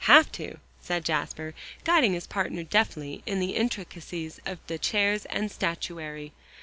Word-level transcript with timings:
"Have 0.05 0.31
to," 0.31 0.57
said 0.81 1.05
Jasper, 1.05 1.53
guiding 1.83 2.13
his 2.13 2.25
partner 2.25 2.63
deftly 2.63 3.21
in 3.27 3.39
the 3.39 3.55
intricacies 3.55 4.39
of 4.47 4.57
the 4.65 4.79
chairs 4.79 5.25
and 5.27 5.51
statuary. 5.51 6.33